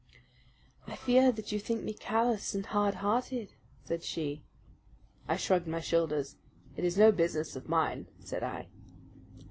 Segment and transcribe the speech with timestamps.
[0.87, 3.53] "I fear that you think me callous and hard hearted,"
[3.83, 4.41] said she.
[5.27, 6.37] I shrugged my shoulders.
[6.75, 8.69] "It is no business of mine," said I.